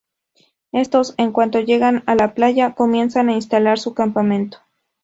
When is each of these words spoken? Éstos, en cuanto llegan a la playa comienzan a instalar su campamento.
Éstos, 0.71 1.13
en 1.17 1.31
cuanto 1.31 1.59
llegan 1.59 2.01
a 2.07 2.15
la 2.15 2.33
playa 2.33 2.73
comienzan 2.73 3.29
a 3.29 3.33
instalar 3.35 3.77
su 3.77 3.93
campamento. 3.93 4.57